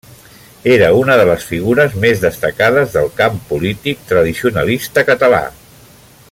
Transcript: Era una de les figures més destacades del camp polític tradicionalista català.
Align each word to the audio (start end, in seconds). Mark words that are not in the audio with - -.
Era 0.75 0.87
una 0.99 1.17
de 1.19 1.25
les 1.29 1.43
figures 1.49 1.93
més 2.05 2.23
destacades 2.23 2.95
del 2.97 3.11
camp 3.21 3.37
polític 3.51 4.01
tradicionalista 4.13 5.05
català. 5.13 5.45